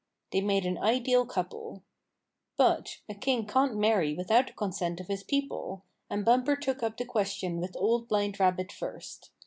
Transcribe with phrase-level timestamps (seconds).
[0.31, 1.83] They made an ideal couple.
[2.57, 6.81] But a king can't marry without the con sent of his people, and Bumper took
[6.81, 9.29] up the ques tion with Old Blind Rabbit first.